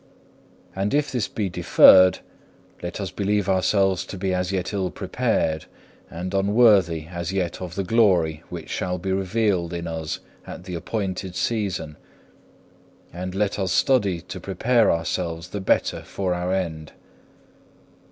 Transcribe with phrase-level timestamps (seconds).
[0.71, 0.81] 7.
[0.81, 2.21] And if this be deferred,
[2.81, 5.65] let us believe ourselves to be as yet ill prepared,
[6.09, 10.73] and unworthy as yet of the glory which shall be revealed in us at the
[10.73, 11.97] appointed season;
[13.13, 16.93] and let us study to prepare ourselves the better for our end.